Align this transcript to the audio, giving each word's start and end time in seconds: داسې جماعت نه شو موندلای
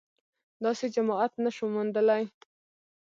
داسې 0.63 0.85
جماعت 0.95 1.33
نه 1.43 1.49
شو 1.55 1.65
موندلای 1.73 2.23